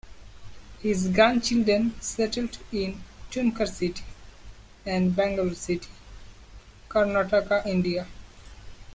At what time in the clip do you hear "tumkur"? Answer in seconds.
3.29-3.67